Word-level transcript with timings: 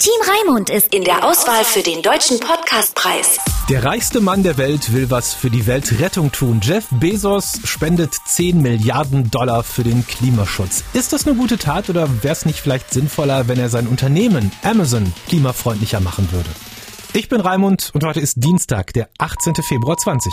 Team 0.00 0.14
Raimund 0.26 0.70
ist 0.70 0.94
in 0.94 1.04
der 1.04 1.28
Auswahl 1.28 1.62
für 1.62 1.82
den 1.82 2.00
Deutschen 2.00 2.40
Podcastpreis. 2.40 3.36
Der 3.68 3.84
reichste 3.84 4.22
Mann 4.22 4.42
der 4.42 4.56
Welt 4.56 4.94
will 4.94 5.10
was 5.10 5.34
für 5.34 5.50
die 5.50 5.66
Weltrettung 5.66 6.32
tun. 6.32 6.60
Jeff 6.62 6.86
Bezos 6.90 7.60
spendet 7.64 8.14
10 8.14 8.62
Milliarden 8.62 9.30
Dollar 9.30 9.62
für 9.62 9.82
den 9.82 10.06
Klimaschutz. 10.06 10.84
Ist 10.94 11.12
das 11.12 11.26
eine 11.26 11.36
gute 11.36 11.58
Tat 11.58 11.90
oder 11.90 12.08
wäre 12.22 12.32
es 12.32 12.46
nicht 12.46 12.60
vielleicht 12.60 12.90
sinnvoller, 12.94 13.46
wenn 13.46 13.58
er 13.58 13.68
sein 13.68 13.86
Unternehmen 13.86 14.50
Amazon 14.62 15.12
klimafreundlicher 15.28 16.00
machen 16.00 16.32
würde? 16.32 16.48
Ich 17.12 17.28
bin 17.28 17.42
Raimund 17.42 17.90
und 17.92 18.02
heute 18.02 18.20
ist 18.20 18.42
Dienstag, 18.42 18.94
der 18.94 19.10
18. 19.18 19.56
Februar 19.56 19.98
20. 19.98 20.32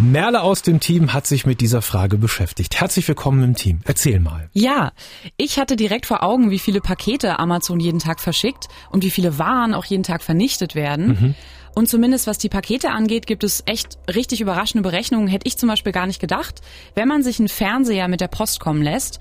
Merle 0.00 0.42
aus 0.42 0.62
dem 0.62 0.78
Team 0.78 1.12
hat 1.12 1.26
sich 1.26 1.44
mit 1.44 1.60
dieser 1.60 1.82
Frage 1.82 2.18
beschäftigt. 2.18 2.80
Herzlich 2.80 3.08
willkommen 3.08 3.42
im 3.42 3.56
Team. 3.56 3.80
Erzähl 3.84 4.20
mal. 4.20 4.48
Ja, 4.52 4.92
ich 5.36 5.58
hatte 5.58 5.74
direkt 5.74 6.06
vor 6.06 6.22
Augen, 6.22 6.52
wie 6.52 6.60
viele 6.60 6.80
Pakete 6.80 7.40
Amazon 7.40 7.80
jeden 7.80 7.98
Tag 7.98 8.20
verschickt 8.20 8.68
und 8.90 9.02
wie 9.02 9.10
viele 9.10 9.38
Waren 9.38 9.74
auch 9.74 9.84
jeden 9.84 10.04
Tag 10.04 10.22
vernichtet 10.22 10.76
werden. 10.76 11.06
Mhm. 11.08 11.34
Und 11.74 11.88
zumindest 11.88 12.28
was 12.28 12.38
die 12.38 12.48
Pakete 12.48 12.90
angeht, 12.90 13.26
gibt 13.26 13.42
es 13.42 13.64
echt 13.66 13.98
richtig 14.08 14.40
überraschende 14.40 14.88
Berechnungen. 14.88 15.26
Hätte 15.26 15.48
ich 15.48 15.58
zum 15.58 15.68
Beispiel 15.68 15.92
gar 15.92 16.06
nicht 16.06 16.20
gedacht. 16.20 16.60
Wenn 16.94 17.08
man 17.08 17.24
sich 17.24 17.40
einen 17.40 17.48
Fernseher 17.48 18.06
mit 18.06 18.20
der 18.20 18.28
Post 18.28 18.60
kommen 18.60 18.82
lässt, 18.82 19.18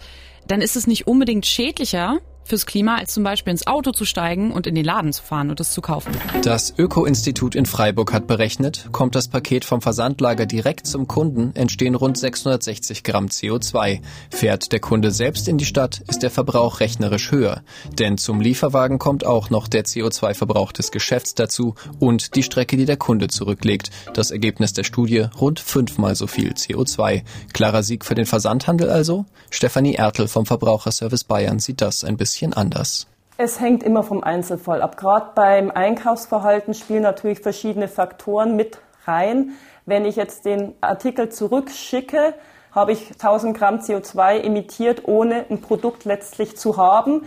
dann 0.48 0.62
ist 0.62 0.76
es 0.76 0.86
nicht 0.86 1.08
unbedingt 1.08 1.48
schädlicher, 1.48 2.20
fürs 2.48 2.66
Klima, 2.66 2.96
als 2.96 3.14
zum 3.14 3.24
Beispiel 3.24 3.52
ins 3.52 3.68
Auto 3.68 3.92
zu 3.92 4.06
steigen 4.06 4.52
und 4.52 4.68
in 4.68 4.76
den 4.76 4.86
Laden 4.86 5.12
zu 5.12 5.22
fahren 5.22 5.50
und 5.50 5.60
es 5.60 5.72
zu 5.72 5.82
kaufen. 5.82 6.12
Das 6.44 6.74
Öko-Institut 6.78 7.56
in 7.56 7.66
Freiburg 7.66 8.14
hat 8.14 8.28
berechnet, 8.28 8.88
kommt 8.92 9.16
das 9.16 9.28
Paket 9.28 9.66
vom 9.66 9.82
Versandlager 9.82 10.46
direkt 10.46 10.88
zum 10.88 11.08
Kunden, 11.08 11.56
entstehen 11.56 11.96
rund 11.96 12.18
660 12.18 13.04
Gramm 13.04 13.28
CO2. 13.28 14.00
Fährt 14.30 14.72
der 14.72 14.80
Kunde 14.80 15.12
selbst 15.12 15.48
in 15.48 15.58
die 15.58 15.66
Stadt, 15.66 16.02
ist 16.08 16.24
der 16.24 16.32
Verbrauch 16.32 16.80
rechnerisch 16.80 17.32
höher. 17.32 17.64
Denn 18.00 18.18
zum 18.18 18.40
Lieferwagen 18.40 18.98
kommt 18.98 19.26
auch 19.26 19.50
noch 19.50 19.68
der 19.68 19.84
CO2-Verbrauch 19.84 20.72
des 20.72 20.92
Geschäfts 20.92 21.36
dazu 21.36 21.76
und 22.00 22.36
die 22.36 22.44
Strecke, 22.44 22.78
die 22.78 22.86
der 22.86 22.98
Kunde 22.98 23.28
zurücklegt. 23.28 23.92
Das 24.14 24.32
Ergebnis 24.32 24.74
der 24.74 24.86
Studie 24.86 25.28
rund 25.40 25.60
fünfmal 25.60 26.16
so 26.16 26.28
viel 26.28 26.54
CO2. 26.54 27.24
Klarer 27.54 27.84
Sieg 27.84 28.06
für 28.06 28.16
den 28.16 28.26
Versandhandel 28.26 28.90
also? 28.90 29.26
Stefanie 29.50 29.96
Ertel 29.96 30.28
vom 30.28 30.46
Verbraucherservice 30.46 31.24
Bayern 31.24 31.60
sieht 31.60 31.82
das 31.82 32.04
ein 32.04 32.18
bisschen 32.18 32.37
bisschen 32.38 32.54
anders. 32.54 33.08
Es 33.38 33.60
hängt 33.60 33.84
immer 33.84 34.04
vom 34.04 34.24
Einzelfall 34.24 34.82
ab. 34.82 34.98
Gerade 34.98 35.32
beim 35.36 35.72
Einkaufsverhalten 35.72 36.74
spielen 36.74 37.04
natürlich 37.04 37.40
verschiedene 37.40 37.88
Faktoren 37.88 38.56
mit 38.56 38.80
rein. 39.06 39.52
Wenn 39.86 40.06
ich 40.06 40.16
jetzt 40.16 40.46
den 40.46 40.74
Artikel 40.82 41.30
zurückschicke, 41.30 42.34
habe 42.72 42.92
ich 42.92 43.12
1000 43.12 43.58
Gramm 43.58 43.78
CO2 43.78 44.42
emittiert, 44.42 45.08
ohne 45.08 45.46
ein 45.50 45.62
Produkt 45.62 46.06
letztlich 46.06 46.58
zu 46.58 46.78
haben. 46.78 47.22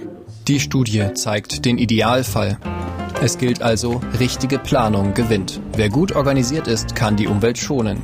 Die 0.46 0.60
Studie 0.60 1.14
zeigt 1.14 1.64
den 1.64 1.78
Idealfall. 1.78 2.58
Es 3.22 3.38
gilt 3.38 3.62
also, 3.62 4.00
richtige 4.18 4.58
Planung 4.58 5.14
gewinnt. 5.14 5.60
Wer 5.74 5.88
gut 5.88 6.14
organisiert 6.14 6.68
ist, 6.68 6.94
kann 6.94 7.16
die 7.16 7.26
Umwelt 7.26 7.58
schonen. 7.58 8.02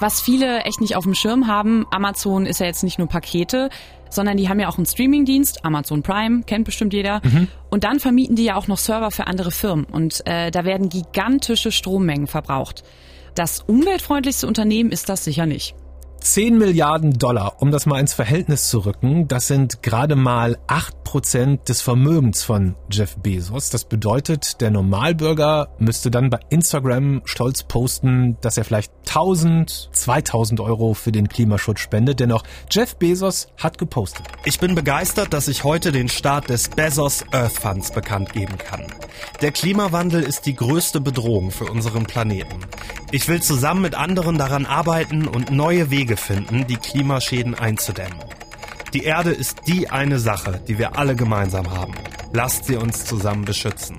Was 0.00 0.20
viele 0.20 0.60
echt 0.60 0.80
nicht 0.80 0.94
auf 0.94 1.02
dem 1.02 1.14
Schirm 1.14 1.48
haben, 1.48 1.84
Amazon 1.90 2.46
ist 2.46 2.60
ja 2.60 2.66
jetzt 2.66 2.84
nicht 2.84 2.98
nur 2.98 3.08
Pakete, 3.08 3.68
sondern 4.10 4.36
die 4.36 4.48
haben 4.48 4.60
ja 4.60 4.68
auch 4.68 4.76
einen 4.76 4.86
Streamingdienst, 4.86 5.64
Amazon 5.64 6.02
Prime, 6.02 6.42
kennt 6.44 6.64
bestimmt 6.64 6.92
jeder. 6.92 7.20
Mhm. 7.24 7.48
Und 7.70 7.84
dann 7.84 8.00
vermieten 8.00 8.36
die 8.36 8.44
ja 8.44 8.56
auch 8.56 8.68
noch 8.68 8.78
Server 8.78 9.10
für 9.10 9.26
andere 9.26 9.50
Firmen. 9.50 9.84
Und 9.84 10.26
äh, 10.26 10.50
da 10.50 10.64
werden 10.64 10.88
gigantische 10.88 11.72
Strommengen 11.72 12.26
verbraucht. 12.26 12.84
Das 13.34 13.60
umweltfreundlichste 13.60 14.46
Unternehmen 14.46 14.90
ist 14.90 15.08
das 15.08 15.24
sicher 15.24 15.46
nicht. 15.46 15.74
10 16.20 16.58
Milliarden 16.58 17.12
Dollar, 17.12 17.60
um 17.60 17.70
das 17.70 17.86
mal 17.86 18.00
ins 18.00 18.12
Verhältnis 18.12 18.68
zu 18.68 18.80
rücken, 18.80 19.28
das 19.28 19.46
sind 19.46 19.82
gerade 19.82 20.16
mal 20.16 20.58
8 20.66 21.04
Prozent 21.04 21.68
des 21.68 21.80
Vermögens 21.80 22.42
von 22.42 22.74
Jeff 22.90 23.16
Bezos. 23.16 23.70
Das 23.70 23.84
bedeutet, 23.84 24.60
der 24.60 24.70
Normalbürger 24.70 25.68
müsste 25.78 26.10
dann 26.10 26.28
bei 26.28 26.40
Instagram 26.50 27.22
stolz 27.24 27.62
posten, 27.62 28.36
dass 28.42 28.58
er 28.58 28.64
vielleicht 28.64 28.92
1000, 29.08 29.88
2000 29.92 30.60
Euro 30.60 30.92
für 30.94 31.12
den 31.12 31.28
Klimaschutz 31.28 31.80
spendet. 31.80 32.20
Dennoch, 32.20 32.44
Jeff 32.70 32.96
Bezos 32.96 33.48
hat 33.56 33.78
gepostet. 33.78 34.26
Ich 34.44 34.60
bin 34.60 34.74
begeistert, 34.74 35.32
dass 35.32 35.48
ich 35.48 35.64
heute 35.64 35.92
den 35.92 36.08
Start 36.08 36.50
des 36.50 36.68
Bezos 36.68 37.24
Earth 37.32 37.52
Funds 37.52 37.90
bekannt 37.90 38.32
geben 38.34 38.58
kann. 38.58 38.84
Der 39.40 39.52
Klimawandel 39.52 40.22
ist 40.22 40.46
die 40.46 40.54
größte 40.54 41.00
Bedrohung 41.00 41.50
für 41.50 41.66
unseren 41.66 42.06
Planeten. 42.06 42.58
Ich 43.10 43.28
will 43.28 43.40
zusammen 43.40 43.82
mit 43.82 43.94
anderen 43.94 44.38
daran 44.38 44.66
arbeiten 44.66 45.28
und 45.28 45.50
neue 45.50 45.90
Wege 45.90 46.16
finden, 46.16 46.66
die 46.66 46.76
Klimaschäden 46.76 47.54
einzudämmen. 47.54 48.18
Die 48.94 49.04
Erde 49.04 49.30
ist 49.30 49.60
die 49.66 49.90
eine 49.90 50.18
Sache, 50.18 50.62
die 50.66 50.78
wir 50.78 50.96
alle 50.96 51.14
gemeinsam 51.14 51.70
haben. 51.70 51.94
Lasst 52.32 52.64
sie 52.64 52.76
uns 52.76 53.04
zusammen 53.04 53.44
beschützen. 53.44 53.96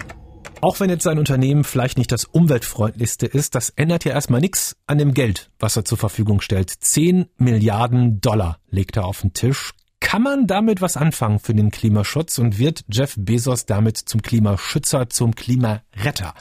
Auch 0.62 0.80
wenn 0.80 0.90
jetzt 0.90 1.03
sein 1.03 1.19
Unternehmen 1.19 1.63
vielleicht 1.63 1.97
nicht 1.97 2.12
das 2.12 2.25
umweltfreundlichste 2.25 3.25
ist, 3.25 3.56
das 3.56 3.69
ändert 3.69 4.03
ja 4.03 4.12
erstmal 4.12 4.41
nichts 4.41 4.75
an 4.88 4.97
dem 4.97 5.13
Geld, 5.13 5.51
was 5.57 5.78
er 5.78 5.86
zur 5.86 5.97
Verfügung 5.97 6.41
stellt. 6.41 6.69
10 6.69 7.28
Milliarden 7.38 8.19
Dollar 8.19 8.59
legt 8.69 8.97
er 8.97 9.06
auf 9.06 9.22
den 9.22 9.34
Tisch. 9.34 9.72
Kann 9.99 10.23
man 10.23 10.47
damit 10.47 10.81
was 10.81 10.97
anfangen 10.97 11.39
für 11.39 11.53
den 11.53 11.71
Klimaschutz 11.71 12.37
und 12.37 12.57
wird 12.57 12.85
Jeff 12.89 13.15
Bezos 13.17 13.65
damit 13.65 13.97
zum 13.97 14.21
Klimaschützer, 14.21 15.09
zum 15.09 15.35
Klimaretter? 15.35 16.33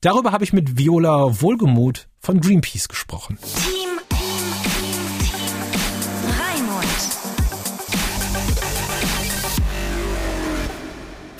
Darüber 0.00 0.32
habe 0.32 0.44
ich 0.44 0.52
mit 0.52 0.78
Viola 0.78 1.40
Wohlgemuth 1.40 2.08
von 2.20 2.40
Greenpeace 2.40 2.88
gesprochen. 2.88 3.38
Team 3.38 3.95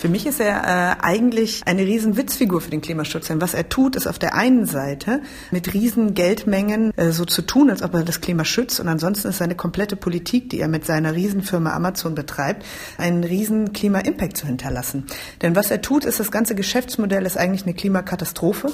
Für 0.06 0.12
mich 0.12 0.24
ist 0.24 0.38
er 0.38 0.62
äh, 0.62 1.04
eigentlich 1.04 1.62
eine 1.66 1.82
riesen 1.82 2.16
Witzfigur 2.16 2.60
für 2.60 2.70
den 2.70 2.80
Klimaschutz. 2.80 3.26
Denn 3.26 3.40
was 3.40 3.54
er 3.54 3.68
tut, 3.68 3.96
ist 3.96 4.06
auf 4.06 4.20
der 4.20 4.36
einen 4.36 4.64
Seite 4.64 5.20
mit 5.50 5.74
riesen 5.74 6.14
Geldmengen 6.14 6.96
äh, 6.96 7.10
so 7.10 7.24
zu 7.24 7.42
tun, 7.42 7.70
als 7.70 7.82
ob 7.82 7.92
er 7.92 8.04
das 8.04 8.20
Klima 8.20 8.44
schützt. 8.44 8.78
Und 8.78 8.86
ansonsten 8.86 9.26
ist 9.26 9.38
seine 9.38 9.56
komplette 9.56 9.96
Politik, 9.96 10.48
die 10.50 10.60
er 10.60 10.68
mit 10.68 10.86
seiner 10.86 11.16
Riesenfirma 11.16 11.72
Amazon 11.72 12.14
betreibt, 12.14 12.64
einen 12.98 13.24
riesen 13.24 13.72
Klima-Impact 13.72 14.36
zu 14.36 14.46
hinterlassen. 14.46 15.06
Denn 15.42 15.56
was 15.56 15.72
er 15.72 15.82
tut, 15.82 16.04
ist, 16.04 16.20
das 16.20 16.30
ganze 16.30 16.54
Geschäftsmodell 16.54 17.26
ist 17.26 17.36
eigentlich 17.36 17.64
eine 17.64 17.74
Klimakatastrophe. 17.74 18.70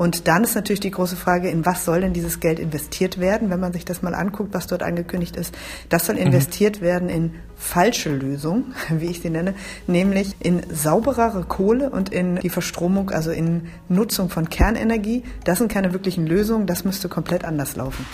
Und 0.00 0.28
dann 0.28 0.44
ist 0.44 0.54
natürlich 0.54 0.80
die 0.80 0.92
große 0.92 1.14
Frage, 1.14 1.50
in 1.50 1.66
was 1.66 1.84
soll 1.84 2.00
denn 2.00 2.14
dieses 2.14 2.40
Geld 2.40 2.58
investiert 2.58 3.20
werden, 3.20 3.50
wenn 3.50 3.60
man 3.60 3.74
sich 3.74 3.84
das 3.84 4.00
mal 4.00 4.14
anguckt, 4.14 4.54
was 4.54 4.66
dort 4.66 4.82
angekündigt 4.82 5.36
ist. 5.36 5.54
Das 5.90 6.06
soll 6.06 6.14
mhm. 6.14 6.22
investiert 6.22 6.80
mhm. 6.80 6.84
werden 6.86 7.08
in 7.10 7.34
falsche 7.54 8.08
Lösungen, 8.08 8.74
wie 8.88 9.08
ich 9.08 9.20
sie 9.20 9.28
nenne, 9.28 9.52
nämlich 9.86 10.36
in 10.40 10.62
sauberere 10.72 11.44
Kohle 11.44 11.90
und 11.90 12.08
in 12.08 12.36
die 12.36 12.48
Verstromung, 12.48 13.10
also 13.10 13.30
in 13.30 13.68
Nutzung 13.90 14.30
von 14.30 14.48
Kernenergie. 14.48 15.22
Das 15.44 15.58
sind 15.58 15.70
keine 15.70 15.92
wirklichen 15.92 16.26
Lösungen, 16.26 16.66
das 16.66 16.86
müsste 16.86 17.10
komplett 17.10 17.44
anders 17.44 17.76
laufen. 17.76 18.06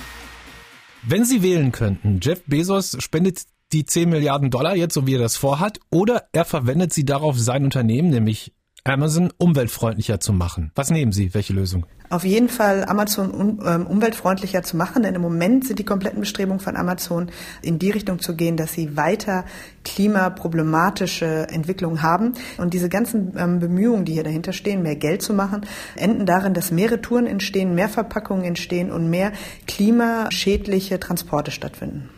Wenn 1.06 1.24
Sie 1.24 1.40
wählen 1.40 1.70
könnten, 1.70 2.18
Jeff 2.20 2.42
Bezos 2.46 2.96
spendet 2.98 3.42
die 3.72 3.84
10 3.84 4.08
Milliarden 4.08 4.50
Dollar 4.50 4.74
jetzt, 4.74 4.94
so 4.94 5.06
wie 5.06 5.14
er 5.14 5.20
das 5.20 5.36
vorhat, 5.36 5.78
oder 5.92 6.24
er 6.32 6.44
verwendet 6.44 6.92
sie 6.92 7.04
darauf, 7.04 7.38
sein 7.38 7.62
Unternehmen, 7.62 8.10
nämlich 8.10 8.55
Amazon 8.86 9.32
umweltfreundlicher 9.38 10.20
zu 10.20 10.32
machen. 10.32 10.70
Was 10.74 10.90
nehmen 10.90 11.12
Sie? 11.12 11.34
Welche 11.34 11.52
Lösung? 11.52 11.86
Auf 12.08 12.24
jeden 12.24 12.48
Fall 12.48 12.84
Amazon 12.84 13.30
um, 13.32 13.60
ähm, 13.66 13.86
umweltfreundlicher 13.86 14.62
zu 14.62 14.76
machen, 14.76 15.02
denn 15.02 15.16
im 15.16 15.22
Moment 15.22 15.66
sind 15.66 15.80
die 15.80 15.84
kompletten 15.84 16.20
Bestrebungen 16.20 16.60
von 16.60 16.76
Amazon 16.76 17.30
in 17.62 17.80
die 17.80 17.90
Richtung 17.90 18.20
zu 18.20 18.36
gehen, 18.36 18.56
dass 18.56 18.74
sie 18.74 18.96
weiter 18.96 19.44
klimaproblematische 19.84 21.48
Entwicklungen 21.50 22.02
haben. 22.02 22.34
Und 22.58 22.74
diese 22.74 22.88
ganzen 22.88 23.32
ähm, 23.36 23.58
Bemühungen, 23.58 24.04
die 24.04 24.12
hier 24.12 24.24
dahinter 24.24 24.52
stehen, 24.52 24.82
mehr 24.82 24.96
Geld 24.96 25.22
zu 25.22 25.34
machen, 25.34 25.66
enden 25.96 26.24
darin, 26.24 26.54
dass 26.54 26.70
mehr 26.70 26.92
Retouren 26.92 27.26
entstehen, 27.26 27.74
mehr 27.74 27.88
Verpackungen 27.88 28.44
entstehen 28.44 28.92
und 28.92 29.10
mehr 29.10 29.32
klimaschädliche 29.66 31.00
Transporte 31.00 31.50
stattfinden. 31.50 32.08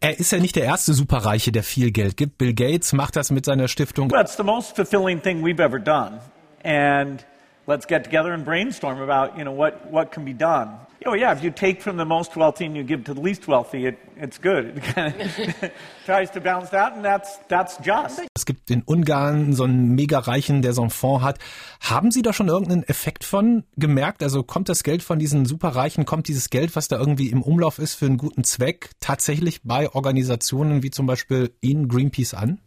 Er 0.00 0.18
ist 0.18 0.32
ja 0.32 0.38
nicht 0.38 0.56
der 0.56 0.64
erste 0.64 0.92
Superreiche, 0.92 1.52
der 1.52 1.62
viel 1.62 1.90
Geld 1.90 2.16
gibt. 2.16 2.38
Bill 2.38 2.54
Gates 2.54 2.92
macht 2.92 3.16
das 3.16 3.30
mit 3.30 3.44
seiner 3.44 3.68
Stiftung. 3.68 4.08
That's 4.08 4.36
the 4.36 4.42
most 4.42 4.76
fulfilling 4.76 5.22
thing 5.22 5.42
we've 5.42 5.62
ever 5.62 5.78
done. 5.78 6.20
And 6.64 7.24
let's 7.66 7.86
get 7.86 8.04
together 8.04 8.32
and 8.32 8.44
brainstorm 8.44 9.00
about, 9.00 9.38
you 9.38 9.44
know, 9.44 9.56
what, 9.56 9.90
what 9.90 10.12
can 10.12 10.24
be 10.24 10.34
done. 10.34 10.68
Oh 11.04 11.14
yeah, 11.14 11.32
if 11.32 11.42
you 11.42 11.50
take 11.50 11.82
from 11.82 11.98
the 11.98 12.04
most 12.04 12.36
wealthy 12.36 12.64
and 12.64 12.76
you 12.76 12.82
give 12.82 13.04
to 13.04 13.14
the 13.14 13.20
least 13.20 13.46
wealthy, 13.46 13.86
it, 13.86 13.98
it's 14.16 14.38
good. 14.40 14.76
It 14.76 14.82
kind 14.94 15.20
of 15.20 15.70
tries 16.06 16.30
to 16.32 16.40
balance 16.40 16.70
that 16.70 16.94
and 16.94 17.04
that's, 17.04 17.38
that's 17.48 17.76
just. 17.82 18.22
Es 18.34 18.46
gibt 18.46 18.70
in 18.70 18.82
Ungarn 18.82 19.52
so 19.52 19.64
einen 19.64 19.94
mega 19.94 20.18
Reichen, 20.18 20.62
der 20.62 20.72
so 20.72 20.80
einen 20.80 20.90
Fonds 20.90 21.24
hat. 21.24 21.38
Haben 21.80 22.10
Sie 22.10 22.22
da 22.22 22.32
schon 22.32 22.48
irgendeinen 22.48 22.82
Effekt 22.84 23.24
von 23.24 23.64
gemerkt? 23.76 24.22
Also 24.22 24.42
kommt 24.42 24.68
das 24.68 24.82
Geld 24.82 25.02
von 25.02 25.18
diesen 25.18 25.44
Superreichen, 25.44 26.06
kommt 26.06 26.28
dieses 26.28 26.50
Geld, 26.50 26.74
was 26.76 26.88
da 26.88 26.98
irgendwie 26.98 27.28
im 27.28 27.42
Umlauf 27.42 27.78
ist 27.78 27.94
für 27.94 28.06
einen 28.06 28.16
guten 28.16 28.44
Zweck, 28.44 28.90
tatsächlich 29.00 29.62
bei 29.62 29.92
Organisationen 29.92 30.82
wie 30.82 30.90
zum 30.90 31.06
Beispiel 31.06 31.52
Ihnen 31.60 31.88
Greenpeace 31.88 32.34
an? 32.34 32.60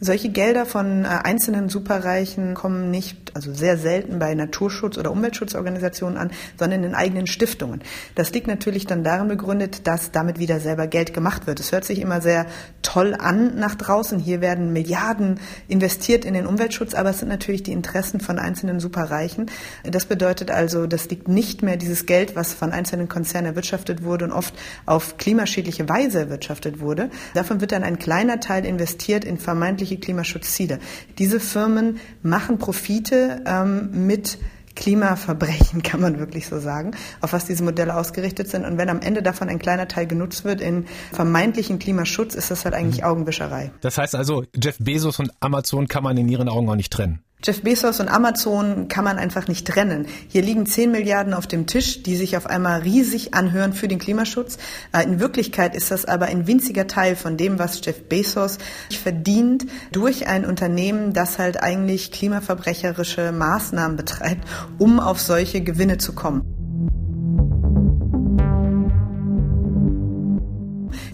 Solche 0.00 0.28
Gelder 0.28 0.64
von 0.64 1.04
äh, 1.04 1.08
einzelnen 1.08 1.68
Superreichen 1.68 2.54
kommen 2.54 2.90
nicht, 2.90 3.34
also 3.34 3.52
sehr 3.52 3.76
selten 3.76 4.20
bei 4.20 4.32
Naturschutz- 4.32 4.96
oder 4.96 5.10
Umweltschutzorganisationen 5.10 6.16
an, 6.16 6.30
sondern 6.56 6.84
in 6.84 6.94
eigenen 6.94 7.26
Stiftungen. 7.26 7.67
Verpflichtungen. 7.68 7.82
Das 8.14 8.32
liegt 8.32 8.46
natürlich 8.46 8.86
dann 8.86 9.04
darin 9.04 9.28
begründet, 9.28 9.86
dass 9.86 10.10
damit 10.10 10.38
wieder 10.38 10.60
selber 10.60 10.86
Geld 10.86 11.12
gemacht 11.12 11.46
wird. 11.46 11.60
Es 11.60 11.72
hört 11.72 11.84
sich 11.84 12.00
immer 12.00 12.20
sehr 12.20 12.46
toll 12.82 13.14
an 13.14 13.58
nach 13.58 13.74
draußen. 13.74 14.18
Hier 14.18 14.40
werden 14.40 14.72
Milliarden 14.72 15.40
investiert 15.68 16.24
in 16.24 16.34
den 16.34 16.46
Umweltschutz, 16.46 16.94
aber 16.94 17.10
es 17.10 17.18
sind 17.18 17.28
natürlich 17.28 17.62
die 17.62 17.72
Interessen 17.72 18.20
von 18.20 18.38
einzelnen 18.38 18.80
Superreichen. 18.80 19.50
Das 19.84 20.06
bedeutet 20.06 20.50
also, 20.50 20.86
das 20.86 21.08
liegt 21.10 21.28
nicht 21.28 21.62
mehr 21.62 21.76
dieses 21.76 22.06
Geld, 22.06 22.36
was 22.36 22.54
von 22.54 22.72
einzelnen 22.72 23.08
Konzernen 23.08 23.50
erwirtschaftet 23.50 24.02
wurde 24.02 24.24
und 24.24 24.32
oft 24.32 24.54
auf 24.86 25.16
klimaschädliche 25.16 25.88
Weise 25.88 26.20
erwirtschaftet 26.20 26.80
wurde. 26.80 27.10
Davon 27.34 27.60
wird 27.60 27.72
dann 27.72 27.84
ein 27.84 27.98
kleiner 27.98 28.40
Teil 28.40 28.64
investiert 28.64 29.24
in 29.24 29.38
vermeintliche 29.38 29.98
Klimaschutzziele. 29.98 30.78
Diese 31.18 31.40
Firmen 31.40 31.98
machen 32.22 32.58
Profite 32.58 33.42
ähm, 33.46 34.06
mit 34.06 34.38
Klimaverbrechen, 34.78 35.82
kann 35.88 36.00
man 36.00 36.18
wirklich 36.20 36.46
so 36.46 36.60
sagen, 36.60 36.92
auf 37.20 37.32
was 37.32 37.44
diese 37.44 37.64
Modelle 37.64 37.96
ausgerichtet 37.96 38.48
sind. 38.48 38.64
Und 38.64 38.78
wenn 38.78 38.88
am 38.88 39.00
Ende 39.00 39.22
davon 39.22 39.48
ein 39.48 39.58
kleiner 39.58 39.88
Teil 39.88 40.06
genutzt 40.06 40.44
wird 40.44 40.60
in 40.60 40.86
vermeintlichen 41.12 41.80
Klimaschutz, 41.80 42.36
ist 42.36 42.52
das 42.52 42.64
halt 42.64 42.74
eigentlich 42.74 43.02
mhm. 43.02 43.08
Augenwischerei. 43.08 43.72
Das 43.80 43.98
heißt 43.98 44.14
also, 44.14 44.44
Jeff 44.54 44.76
Bezos 44.78 45.18
und 45.18 45.32
Amazon 45.40 45.88
kann 45.88 46.04
man 46.04 46.16
in 46.16 46.28
ihren 46.28 46.48
Augen 46.48 46.68
auch 46.70 46.76
nicht 46.76 46.92
trennen. 46.92 47.22
Jeff 47.44 47.62
Bezos 47.62 48.00
und 48.00 48.08
Amazon 48.08 48.88
kann 48.88 49.04
man 49.04 49.16
einfach 49.16 49.46
nicht 49.46 49.64
trennen. 49.64 50.06
Hier 50.26 50.42
liegen 50.42 50.66
10 50.66 50.90
Milliarden 50.90 51.34
auf 51.34 51.46
dem 51.46 51.68
Tisch, 51.68 52.02
die 52.02 52.16
sich 52.16 52.36
auf 52.36 52.46
einmal 52.46 52.80
riesig 52.80 53.32
anhören 53.32 53.72
für 53.72 53.86
den 53.86 54.00
Klimaschutz. 54.00 54.58
Äh, 54.92 55.04
in 55.04 55.20
Wirklichkeit 55.20 55.76
ist 55.76 55.92
das 55.92 56.04
aber 56.04 56.26
ein 56.26 56.48
winziger 56.48 56.88
Teil 56.88 57.14
von 57.14 57.36
dem, 57.36 57.60
was 57.60 57.80
Jeff 57.84 58.08
Bezos 58.08 58.58
verdient 58.90 59.66
durch 59.92 60.26
ein 60.26 60.44
Unternehmen, 60.44 61.12
das 61.12 61.38
halt 61.38 61.62
eigentlich 61.62 62.10
klimaverbrecherische 62.10 63.30
Maßnahmen 63.30 63.96
betreibt, 63.96 64.44
um 64.78 64.98
auf 64.98 65.20
solche 65.20 65.60
Gewinne 65.60 65.98
zu 65.98 66.14
kommen. 66.14 66.42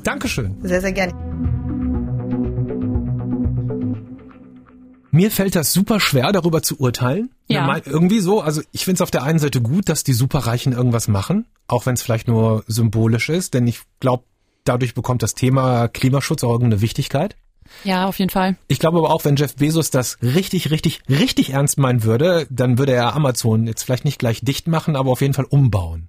Dankeschön. 0.03 0.56
Sehr, 0.62 0.81
sehr 0.81 0.93
gerne. 0.93 1.12
Mir 5.14 5.31
fällt 5.31 5.55
das 5.55 5.72
super 5.72 6.00
schwer, 6.00 6.32
darüber 6.32 6.61
zu 6.61 6.81
urteilen. 6.81 7.31
Ja. 7.46 7.81
Irgendwie 7.84 8.19
so. 8.19 8.40
Also 8.40 8.62
ich 8.72 8.84
finde 8.84 8.96
es 8.96 9.00
auf 9.00 9.12
der 9.12 9.22
einen 9.22 9.38
Seite 9.38 9.61
gut, 9.61 9.88
dass 9.88 10.02
die 10.02 10.12
Superreichen 10.12 10.72
irgendwas 10.72 11.06
machen, 11.06 11.46
auch 11.69 11.87
wenn 11.87 11.94
es 11.94 12.02
vielleicht 12.02 12.26
nur 12.26 12.64
symbolisch 12.66 13.28
ist, 13.28 13.55
denn 13.55 13.69
ich 13.69 13.82
glaube, 14.00 14.25
dadurch 14.64 14.93
bekommt 14.93 15.22
das 15.22 15.34
Thema 15.34 15.87
Klimaschutz 15.87 16.43
auch 16.43 16.50
irgendeine 16.50 16.81
Wichtigkeit. 16.81 17.37
Ja, 17.84 18.06
auf 18.06 18.19
jeden 18.19 18.31
Fall. 18.31 18.56
Ich 18.66 18.81
glaube 18.81 18.99
aber 18.99 19.11
auch, 19.11 19.25
wenn 19.25 19.37
Jeff 19.37 19.55
Bezos 19.55 19.90
das 19.90 20.19
richtig, 20.20 20.72
richtig, 20.72 21.02
richtig 21.08 21.50
ernst 21.50 21.78
meinen 21.78 22.02
würde, 22.02 22.49
dann 22.50 22.78
würde 22.78 22.93
er 22.93 23.14
Amazon 23.14 23.69
jetzt 23.69 23.84
vielleicht 23.84 24.05
nicht 24.05 24.19
gleich 24.19 24.40
dicht 24.40 24.66
machen, 24.66 24.96
aber 24.96 25.12
auf 25.12 25.20
jeden 25.20 25.34
Fall 25.34 25.46
umbauen. 25.49 26.08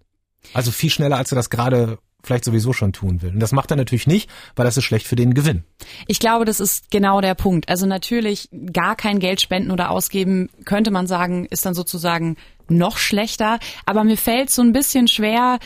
Also 0.54 0.72
viel 0.72 0.90
schneller, 0.90 1.18
als 1.18 1.32
er 1.32 1.36
das 1.36 1.50
gerade 1.50 1.98
vielleicht 2.26 2.46
sowieso 2.46 2.74
schon 2.74 2.92
tun 2.92 3.22
will. 3.22 3.32
Und 3.32 3.40
das 3.40 3.52
macht 3.52 3.72
er 3.72 3.78
natürlich 3.78 4.08
nicht, 4.08 4.30
weil 4.56 4.66
das 4.66 4.78
ist 4.78 4.84
schlecht 4.84 5.08
für 5.08 5.16
den 5.16 5.34
Gewinn. 5.34 5.64
Ich 6.08 6.20
glaube, 6.20 6.46
das 6.46 6.60
ist 6.60 6.92
genau 6.92 7.22
der 7.22 7.36
Punkt. 7.36 7.70
Also 7.70 7.86
natürlich 7.86 8.50
gar 8.74 8.96
kein 8.96 9.20
Geld 9.20 9.42
spenden 9.42 9.72
oder 9.72 9.92
ausgeben, 9.92 10.50
könnte 10.66 10.92
man 10.92 11.08
sagen, 11.08 11.46
ist 11.46 11.66
dann 11.66 11.76
sozusagen 11.76 12.36
noch 12.68 12.98
schlechter. 12.98 13.60
Aber 13.86 14.04
mir 14.04 14.18
fällt 14.18 14.50
so 14.50 14.62
ein 14.62 14.74
bisschen 14.74 15.08
schwer, 15.08 15.60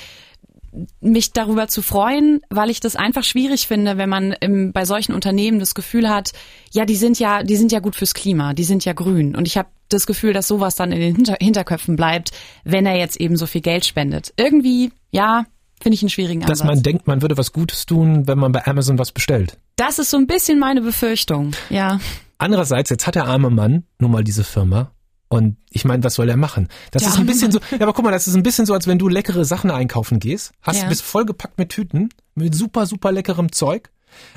mich 1.02 1.34
darüber 1.34 1.68
zu 1.68 1.82
freuen, 1.82 2.42
weil 2.50 2.70
ich 2.70 2.80
das 2.80 2.96
einfach 2.96 3.24
schwierig 3.24 3.68
finde, 3.68 3.98
wenn 3.98 4.10
man 4.10 4.34
im, 4.34 4.72
bei 4.72 4.86
solchen 4.86 5.14
Unternehmen 5.14 5.60
das 5.60 5.74
Gefühl 5.74 6.10
hat, 6.10 6.32
ja, 6.72 6.86
die 6.86 6.96
sind 6.96 7.18
ja, 7.18 7.42
die 7.42 7.56
sind 7.56 7.72
ja 7.72 7.80
gut 7.80 7.96
fürs 7.96 8.14
Klima, 8.14 8.54
die 8.54 8.64
sind 8.64 8.86
ja 8.86 8.94
grün. 8.94 9.36
Und 9.36 9.48
ich 9.48 9.58
habe 9.58 9.70
das 9.90 10.06
Gefühl, 10.06 10.34
dass 10.34 10.48
sowas 10.48 10.76
dann 10.76 10.92
in 10.92 11.00
den 11.00 11.16
Hinter 11.16 11.38
Hinterköpfen 11.40 11.96
bleibt, 11.96 12.32
wenn 12.64 12.86
er 12.86 12.96
jetzt 12.98 13.20
eben 13.20 13.36
so 13.36 13.46
viel 13.46 13.62
Geld 13.62 13.86
spendet. 13.86 14.34
Irgendwie, 14.38 14.92
ja, 15.12 15.46
Finde 15.82 15.96
ich 15.96 16.02
einen 16.02 16.10
schwierigen 16.10 16.42
Ansatz. 16.42 16.60
Dass 16.60 16.68
man 16.68 16.84
denkt, 16.84 17.08
man 17.08 17.22
würde 17.22 17.38
was 17.38 17.54
Gutes 17.54 17.86
tun, 17.86 18.28
wenn 18.28 18.38
man 18.38 18.52
bei 18.52 18.66
Amazon 18.68 19.00
was 19.00 19.14
bestellt. 19.14 19.58
Das 19.78 19.98
ist 19.98 20.10
so 20.10 20.18
ein 20.18 20.28
bisschen 20.28 20.60
meine 20.60 20.82
Befürchtung, 20.82 21.54
ja. 21.70 22.02
Andererseits, 22.38 22.90
jetzt 22.90 23.08
hat 23.08 23.16
der 23.16 23.26
arme 23.26 23.50
Mann 23.50 23.84
nun 23.98 24.12
mal 24.12 24.24
diese 24.24 24.44
Firma. 24.44 24.92
Und 25.30 25.58
ich 25.70 25.86
meine, 25.86 26.04
was 26.04 26.16
soll 26.16 26.28
er 26.28 26.38
machen? 26.38 26.68
Das 26.92 27.04
der 27.04 27.12
ist 27.12 27.20
ein 27.20 27.28
bisschen 27.28 27.52
so, 27.52 27.60
ja, 27.72 27.82
aber 27.82 27.94
guck 27.94 28.04
mal, 28.04 28.12
das 28.12 28.28
ist 28.28 28.36
ein 28.36 28.44
bisschen 28.44 28.66
so, 28.66 28.74
als 28.74 28.88
wenn 28.88 28.98
du 28.98 29.08
leckere 29.08 29.46
Sachen 29.46 29.70
einkaufen 29.70 30.20
gehst, 30.20 30.52
hast, 30.62 30.82
ja. 30.82 30.90
bist 30.90 31.04
vollgepackt 31.04 31.58
mit 31.58 31.70
Tüten, 31.70 32.10
mit 32.34 32.56
super, 32.56 32.86
super 32.86 33.12
leckerem 33.12 33.52
Zeug 33.52 33.92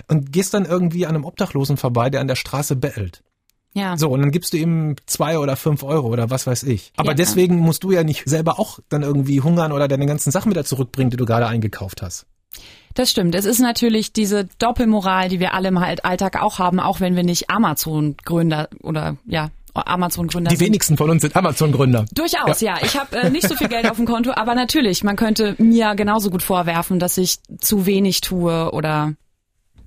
und 0.06 0.32
gehst 0.32 0.52
dann 0.52 0.66
irgendwie 0.66 1.06
an 1.06 1.14
einem 1.14 1.24
Obdachlosen 1.24 1.78
vorbei, 1.78 2.10
der 2.10 2.20
an 2.20 2.28
der 2.28 2.36
Straße 2.36 2.76
bettelt. 2.76 3.22
Ja. 3.74 3.96
So, 3.96 4.10
und 4.10 4.20
dann 4.20 4.30
gibst 4.30 4.52
du 4.52 4.58
ihm 4.58 4.96
zwei 5.06 5.38
oder 5.38 5.56
fünf 5.56 5.82
Euro 5.82 6.08
oder 6.08 6.30
was 6.30 6.46
weiß 6.46 6.64
ich. 6.64 6.92
Aber 6.96 7.10
ja. 7.10 7.14
deswegen 7.14 7.56
musst 7.58 7.84
du 7.84 7.90
ja 7.90 8.04
nicht 8.04 8.24
selber 8.26 8.58
auch 8.58 8.80
dann 8.88 9.02
irgendwie 9.02 9.40
hungern 9.40 9.72
oder 9.72 9.88
deine 9.88 10.06
ganzen 10.06 10.30
Sachen 10.30 10.50
wieder 10.50 10.64
zurückbringen, 10.64 11.10
die 11.10 11.16
du 11.16 11.24
gerade 11.24 11.46
eingekauft 11.46 12.02
hast. 12.02 12.26
Das 12.94 13.10
stimmt. 13.10 13.34
Es 13.34 13.46
ist 13.46 13.60
natürlich 13.60 14.12
diese 14.12 14.46
Doppelmoral, 14.58 15.30
die 15.30 15.40
wir 15.40 15.54
alle 15.54 15.68
im 15.68 15.78
Alltag 15.78 16.42
auch 16.42 16.58
haben, 16.58 16.78
auch 16.80 17.00
wenn 17.00 17.16
wir 17.16 17.22
nicht 17.22 17.48
Amazon-Gründer 17.48 18.68
oder 18.82 19.16
ja, 19.24 19.50
Amazon-Gründer 19.74 20.50
Die 20.50 20.60
wenigsten 20.60 20.96
von 20.98 21.08
uns 21.08 21.22
sind 21.22 21.34
Amazon-Gründer. 21.34 22.04
Durchaus, 22.12 22.60
ja. 22.60 22.76
ja. 22.76 22.84
Ich 22.84 22.98
habe 22.98 23.16
äh, 23.16 23.30
nicht 23.30 23.48
so 23.48 23.54
viel 23.54 23.68
Geld 23.68 23.90
auf 23.90 23.96
dem 23.96 24.04
Konto, 24.04 24.32
aber 24.34 24.54
natürlich, 24.54 25.02
man 25.02 25.16
könnte 25.16 25.54
mir 25.58 25.94
genauso 25.94 26.30
gut 26.30 26.42
vorwerfen, 26.42 26.98
dass 26.98 27.16
ich 27.16 27.38
zu 27.60 27.86
wenig 27.86 28.20
tue 28.20 28.70
oder 28.72 29.14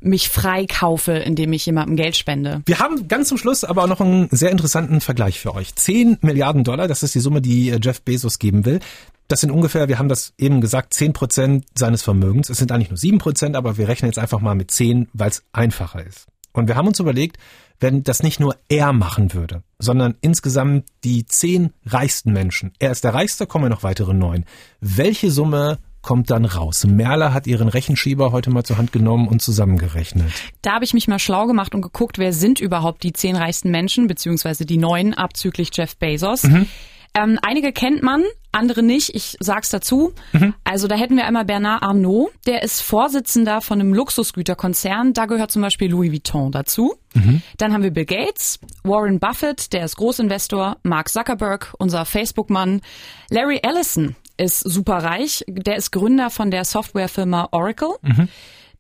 mich 0.02 0.30
freikaufe, 0.30 1.14
indem 1.14 1.54
ich 1.54 1.66
jemandem 1.66 1.96
Geld 1.96 2.16
spende. 2.16 2.62
Wir 2.66 2.80
haben 2.80 3.08
ganz 3.08 3.30
zum 3.30 3.38
Schluss 3.38 3.64
aber 3.64 3.84
auch 3.84 3.88
noch 3.88 4.02
einen 4.02 4.28
sehr 4.32 4.52
interessanten 4.52 5.02
Vergleich 5.02 5.40
für 5.40 5.54
euch. 5.54 5.76
10 5.76 6.20
Milliarden 6.22 6.64
Dollar, 6.64 6.88
das 6.88 7.04
ist 7.04 7.16
die 7.16 7.20
Summe, 7.20 7.42
die 7.42 7.70
äh, 7.70 7.80
Jeff 7.82 8.02
Bezos 8.02 8.40
geben 8.40 8.66
will. 8.66 8.80
Das 9.28 9.42
sind 9.42 9.50
ungefähr, 9.50 9.88
wir 9.88 9.98
haben 9.98 10.10
das 10.10 10.34
eben 10.38 10.62
gesagt, 10.62 10.94
10 10.94 11.14
Prozent 11.14 11.66
seines 11.76 12.04
Vermögens. 12.04 12.50
Es 12.50 12.58
sind 12.58 12.72
eigentlich 12.72 12.90
nur 12.90 12.98
7 12.98 13.18
Prozent, 13.18 13.56
aber 13.56 13.78
wir 13.78 13.88
rechnen 13.88 14.10
jetzt 14.10 14.20
einfach 14.20 14.40
mal 14.40 14.56
mit 14.56 14.72
10, 14.72 15.10
weil 15.14 15.30
es 15.30 15.44
einfacher 15.52 16.06
ist. 16.06 16.28
Und 16.54 16.68
wir 16.68 16.76
haben 16.76 16.88
uns 16.88 17.00
überlegt, 17.00 17.38
wenn 17.80 18.04
das 18.04 18.24
nicht 18.24 18.40
nur 18.40 18.56
er 18.70 18.94
machen 18.94 19.34
würde, 19.34 19.64
sondern 19.80 20.16
insgesamt 20.22 20.86
die 21.04 21.26
zehn 21.26 21.74
reichsten 21.86 22.32
Menschen. 22.32 22.72
Er 22.80 22.92
ist 22.92 23.04
der 23.04 23.14
reichste, 23.14 23.48
kommen 23.48 23.70
noch 23.70 23.84
weitere 23.84 24.14
neun. 24.14 24.46
Welche 24.80 25.32
Summe 25.32 25.80
kommt 26.06 26.30
dann 26.30 26.46
raus. 26.46 26.86
Merle 26.86 27.34
hat 27.34 27.48
ihren 27.48 27.68
Rechenschieber 27.68 28.32
heute 28.32 28.52
mal 28.52 28.64
zur 28.64 28.78
Hand 28.78 28.92
genommen 28.92 29.28
und 29.28 29.42
zusammengerechnet. 29.42 30.32
Da 30.62 30.74
habe 30.74 30.86
ich 30.86 30.94
mich 30.94 31.08
mal 31.08 31.20
schlau 31.20 31.48
gemacht 31.48 31.74
und 31.74 31.82
geguckt, 31.82 32.20
wer 32.20 32.32
sind 32.32 32.60
überhaupt 32.60 33.02
die 33.04 33.12
zehn 33.12 33.36
reichsten 33.36 33.72
Menschen, 33.72 34.08
beziehungsweise 34.08 34.66
die 34.66 34.78
neun 34.78 35.16
abzüglich 35.16 35.72
Jeff 35.74 35.98
Bezos. 35.98 36.44
Mhm. 36.44 36.68
Ähm, 37.16 37.40
einige 37.42 37.72
kennt 37.72 38.04
man, 38.04 38.24
andere 38.52 38.84
nicht. 38.84 39.16
Ich 39.16 39.38
sag's 39.40 39.70
dazu. 39.70 40.14
Mhm. 40.34 40.54
Also 40.64 40.88
da 40.88 40.96
hätten 40.96 41.16
wir 41.16 41.26
einmal 41.26 41.46
Bernard 41.46 41.82
Arnault, 41.82 42.32
der 42.46 42.62
ist 42.62 42.82
Vorsitzender 42.82 43.62
von 43.62 43.80
einem 43.80 43.94
Luxusgüterkonzern. 43.94 45.14
Da 45.14 45.26
gehört 45.26 45.52
zum 45.52 45.62
Beispiel 45.62 45.90
Louis 45.90 46.12
Vuitton 46.12 46.52
dazu. 46.52 46.96
Mhm. 47.14 47.42
Dann 47.58 47.74
haben 47.74 47.84
wir 47.84 47.92
Bill 47.92 48.06
Gates, 48.06 48.60
Warren 48.84 49.20
Buffett, 49.20 49.74
der 49.74 49.86
ist 49.86 49.96
Großinvestor, 49.96 50.78
Mark 50.84 51.10
Zuckerberg, 51.10 51.74
unser 51.80 52.06
Facebook-Mann, 52.06 52.82
Larry 53.30 53.60
Ellison, 53.64 54.16
ist 54.38 54.60
super 54.60 54.98
reich. 54.98 55.44
Der 55.48 55.76
ist 55.76 55.92
Gründer 55.92 56.30
von 56.30 56.52
der 56.52 56.66
Softwarefirma 56.66 57.50
Oracle. 57.52 57.96
Mhm. 58.02 58.28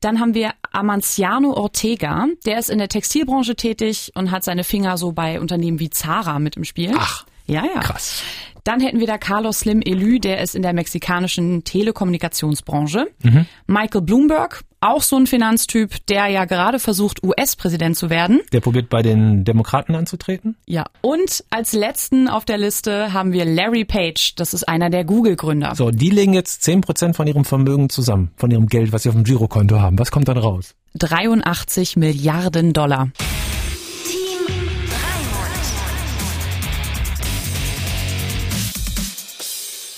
Dann 0.01 0.19
haben 0.19 0.33
wir 0.33 0.51
Amanciano 0.71 1.53
Ortega, 1.53 2.27
der 2.45 2.59
ist 2.59 2.69
in 2.69 2.77
der 2.77 2.89
Textilbranche 2.89 3.55
tätig 3.55 4.11
und 4.13 4.29
hat 4.29 4.43
seine 4.43 4.63
Finger 4.63 4.97
so 4.97 5.13
bei 5.13 5.39
Unternehmen 5.39 5.79
wie 5.79 5.89
Zara 5.89 6.37
mit 6.39 6.57
im 6.57 6.63
Spiel. 6.63 6.93
Ach. 6.97 7.25
Ja, 7.47 7.63
ja. 7.63 7.79
Krass. 7.79 8.21
Dann 8.65 8.79
hätten 8.79 8.99
wir 8.99 9.05
da 9.05 9.19
Carlos 9.19 9.59
Slim 9.59 9.79
Elü, 9.85 10.19
der 10.19 10.41
ist 10.41 10.55
in 10.55 10.63
der 10.63 10.73
mexikanischen 10.73 11.63
Telekommunikationsbranche. 11.63 13.05
Mhm. 13.21 13.45
Michael 13.67 14.01
Bloomberg, 14.01 14.63
auch 14.81 15.03
so 15.03 15.17
ein 15.17 15.27
Finanztyp, 15.27 16.03
der 16.07 16.27
ja 16.29 16.45
gerade 16.45 16.79
versucht, 16.79 17.23
US-Präsident 17.23 17.95
zu 17.95 18.09
werden. 18.09 18.41
Der 18.53 18.61
probiert 18.61 18.89
bei 18.89 19.03
den 19.03 19.43
Demokraten 19.43 19.93
anzutreten? 19.93 20.57
Ja. 20.65 20.85
Und 21.01 21.43
als 21.51 21.73
letzten 21.73 22.27
auf 22.27 22.43
der 22.43 22.57
Liste 22.57 23.13
haben 23.13 23.33
wir 23.33 23.45
Larry 23.45 23.85
Page. 23.85 24.33
Das 24.35 24.55
ist 24.55 24.67
einer 24.67 24.89
der 24.89 25.05
Google-Gründer. 25.05 25.75
So, 25.75 25.91
die 25.91 26.09
legen 26.09 26.33
jetzt 26.33 26.63
10 26.63 26.81
Prozent 26.81 27.15
von 27.15 27.27
ihrem 27.27 27.45
Vermögen 27.45 27.89
zusammen, 27.89 28.31
von 28.35 28.49
ihrem 28.49 28.65
Geld, 28.65 28.91
was 28.91 29.03
sie 29.03 29.09
auf 29.09 29.15
dem 29.15 29.25
Girokonto 29.25 29.79
haben. 29.79 29.99
Was 29.99 30.09
kommt 30.09 30.27
dann 30.27 30.37
raus? 30.39 30.73
83 30.95 31.97
Milliarden 31.97 32.73
Dollar. 32.73 33.09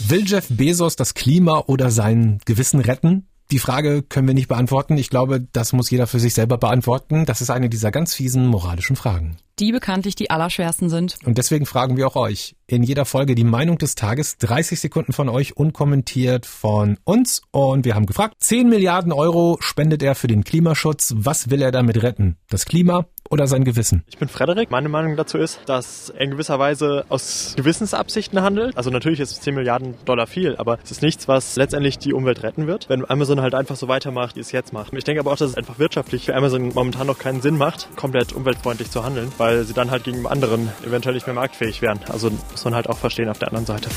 Will 0.10 0.24
Jeff 0.26 0.48
Bezos 0.50 0.96
das 0.96 1.16
Klima 1.16 1.66
oder 1.68 1.92
sein 1.92 2.40
Gewissen 2.46 2.80
retten? 2.80 3.28
Die 3.52 3.60
Frage 3.60 4.04
können 4.04 4.28
wir 4.28 4.34
nicht 4.34 4.48
beantworten. 4.48 4.98
Ich 4.98 5.10
glaube, 5.10 5.42
das 5.52 5.74
muss 5.74 5.90
jeder 5.90 6.08
für 6.08 6.20
sich 6.20 6.34
selber 6.34 6.58
beantworten. 6.58 7.26
Das 7.26 7.42
ist 7.42 7.50
eine 7.50 7.68
dieser 7.68 7.92
ganz 7.92 8.14
fiesen 8.14 8.48
moralischen 8.48 8.96
Fragen. 8.96 9.38
Die 9.60 9.72
bekanntlich 9.72 10.16
die 10.16 10.30
allerschwersten 10.30 10.90
sind. 10.90 11.18
Und 11.26 11.38
deswegen 11.38 11.66
fragen 11.66 11.98
wir 11.98 12.08
auch 12.08 12.16
euch 12.16 12.56
in 12.68 12.84
jeder 12.84 13.06
Folge 13.06 13.36
die 13.36 13.44
Meinung 13.44 13.78
des 13.78 13.96
Tages. 13.96 14.38
30 14.38 14.80
Sekunden 14.80 15.14
von 15.14 15.28
euch 15.28 15.58
unkommentiert 15.58 16.46
von 16.46 16.98
uns. 17.04 17.42
Und 17.52 17.84
wir 17.86 17.96
haben 17.96 18.06
gefragt, 18.06 18.36
10 18.40 18.70
Milliarden 18.70 19.12
Euro 19.12 19.58
spendet 19.62 20.04
er 20.04 20.16
für 20.16 20.28
den 20.28 20.44
Klimaschutz. 20.44 21.16
Was 21.18 21.50
will 21.50 21.62
er 21.62 21.72
damit 21.72 22.04
retten? 22.04 22.38
Das 22.50 22.66
Klima 22.66 23.08
oder 23.30 23.48
sein 23.48 23.64
Gewissen? 23.64 24.04
Ich 24.10 24.18
bin 24.18 24.28
Frederik. 24.28 24.72
Meine 24.72 24.90
Meinung 24.90 25.16
dazu 25.16 25.38
ist, 25.38 25.60
dass 25.66 26.10
er 26.10 26.22
in 26.22 26.32
gewisser 26.32 26.60
Weise 26.60 27.06
aus 27.10 27.54
Gewissensabsichten 27.56 28.42
handelt. 28.42 28.78
Also 28.78 28.90
natürlich 28.90 29.20
ist 29.20 29.44
10 29.44 29.56
Milliarden 29.56 29.96
Dollar 30.06 30.28
viel, 30.28 30.56
aber 30.58 30.80
es 30.84 30.92
ist 30.92 31.02
nichts, 31.02 31.28
was 31.28 31.56
letztendlich 31.56 31.98
die 31.98 32.14
Umwelt 32.14 32.44
retten 32.44 32.68
wird, 32.68 32.90
wenn 32.90 33.10
Amazon 33.10 33.42
halt 33.42 33.56
einfach 33.56 33.76
so 33.76 33.88
weitermacht, 33.88 34.36
wie 34.36 34.42
es 34.42 34.52
jetzt 34.52 34.74
macht. 34.74 34.94
Ich 34.94 35.04
denke 35.04 35.20
aber 35.20 35.32
auch, 35.32 35.38
dass 35.38 35.52
es 35.52 35.58
einfach 35.58 35.80
wirtschaftlich 35.80 36.26
für 36.26 36.36
Amazon 36.36 36.70
momentan 36.74 37.08
noch 37.08 37.20
keinen 37.20 37.42
Sinn 37.42 37.58
macht, 37.58 37.96
komplett 37.96 38.34
umweltfreundlich 38.34 38.92
zu 38.92 39.04
handeln, 39.04 39.32
weil 39.38 39.64
sie 39.64 39.74
dann 39.74 39.92
halt 39.92 40.04
gegenüber 40.04 40.32
anderen 40.32 40.70
eventuell 40.86 41.16
nicht 41.16 41.28
mehr 41.28 41.36
marktfähig 41.36 41.82
wären. 41.82 42.00
Also 42.10 42.30
muss 42.52 42.66
man 42.66 42.76
halt 42.76 42.90
auch 42.90 42.98
verstehen 42.98 43.30
auf 43.30 43.40
der 43.40 43.50
anderen 43.50 43.66
Seite. 43.66 43.90